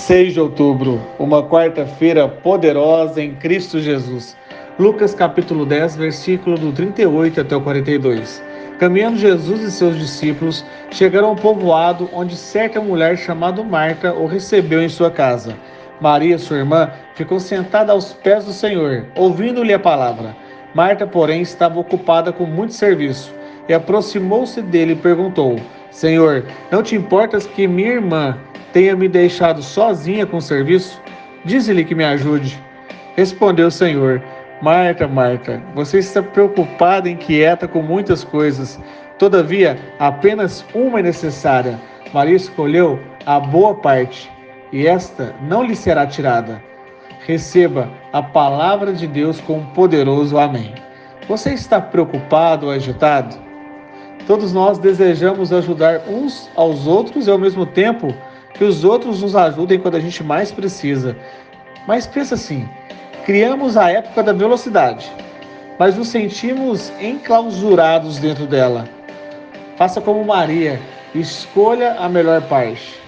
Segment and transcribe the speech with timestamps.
[0.00, 4.34] Seis de outubro, uma quarta-feira poderosa em Cristo Jesus.
[4.78, 8.42] Lucas capítulo 10, versículo do 38 até o 42.
[8.78, 14.26] Caminhando Jesus e seus discípulos chegaram a um povoado onde certa mulher chamada Marta o
[14.26, 15.54] recebeu em sua casa.
[16.00, 20.34] Maria, sua irmã, ficou sentada aos pés do Senhor, ouvindo-lhe a palavra.
[20.74, 23.34] Marta, porém, estava ocupada com muito serviço
[23.68, 25.56] e aproximou-se dele e perguntou:
[25.90, 28.38] Senhor, não te importas que minha irmã
[28.72, 31.00] tenha me deixado sozinha com o serviço?
[31.44, 32.58] Dize-lhe que me ajude.
[33.16, 34.22] Respondeu o Senhor:
[34.62, 38.78] Marta, Marta, você está preocupada e inquieta com muitas coisas.
[39.18, 41.78] Todavia, apenas uma é necessária.
[42.12, 44.30] Maria escolheu a boa parte,
[44.72, 46.62] e esta não lhe será tirada.
[47.26, 50.74] Receba a palavra de Deus com um poderoso Amém.
[51.28, 53.36] Você está preocupado ou agitado?
[54.26, 58.14] Todos nós desejamos ajudar uns aos outros e, ao mesmo tempo,
[58.60, 61.16] que os outros nos ajudem quando a gente mais precisa.
[61.88, 62.68] Mas pensa assim:
[63.24, 65.10] criamos a época da velocidade,
[65.78, 68.86] mas nos sentimos enclausurados dentro dela.
[69.78, 70.78] Faça como Maria,
[71.14, 73.00] escolha a melhor parte.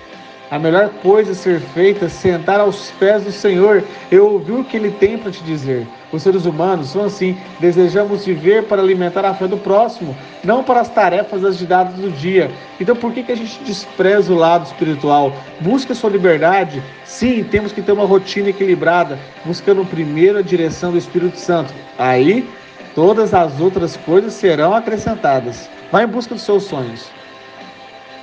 [0.52, 4.62] A melhor coisa a ser feita é sentar aos pés do Senhor e ouvir o
[4.62, 5.88] que Ele tem para te dizer.
[6.12, 10.14] Os seres humanos são assim, desejamos viver para alimentar a fé do próximo,
[10.44, 12.50] não para as tarefas agitadas do dia.
[12.78, 15.32] Então por que, que a gente despreza o lado espiritual?
[15.58, 16.82] Busca sua liberdade?
[17.02, 21.72] Sim, temos que ter uma rotina equilibrada, buscando primeiro a direção do Espírito Santo.
[21.98, 22.46] Aí,
[22.94, 25.70] todas as outras coisas serão acrescentadas.
[25.90, 27.06] Vá em busca dos seus sonhos.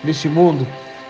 [0.04, 0.68] Neste mundo,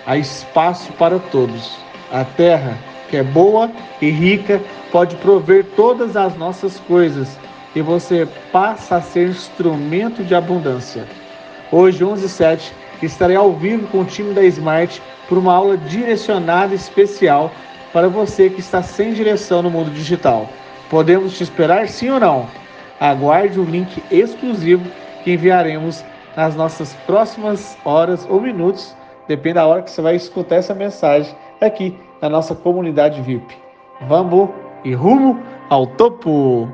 [0.09, 1.78] há espaço para todos.
[2.12, 2.75] A terra,
[3.09, 3.70] que é boa
[4.02, 4.59] e rica,
[4.92, 7.38] pode prover todas as nossas coisas
[7.75, 11.06] e você passa a ser instrumento de abundância.
[11.72, 12.72] Hoje, 11h07,
[13.03, 17.52] estarei ao vivo com o time da Smart por uma aula direcionada especial
[17.94, 20.50] para você que está sem direção no mundo digital.
[20.90, 22.48] Podemos te esperar sim ou não?
[23.00, 24.90] Aguarde o link exclusivo
[25.24, 26.03] que enviaremos
[26.36, 28.96] nas nossas próximas horas ou minutos
[29.30, 33.56] Depende da hora que você vai escutar essa mensagem aqui na nossa comunidade VIP.
[34.08, 34.50] Vamos
[34.84, 36.68] e rumo ao topo!